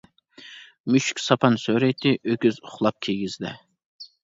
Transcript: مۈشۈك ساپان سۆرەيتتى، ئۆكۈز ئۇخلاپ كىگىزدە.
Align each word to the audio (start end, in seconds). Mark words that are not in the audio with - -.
مۈشۈك 0.93 1.21
ساپان 1.25 1.59
سۆرەيتتى، 1.65 2.15
ئۆكۈز 2.31 2.59
ئۇخلاپ 2.65 3.01
كىگىزدە. 3.09 3.57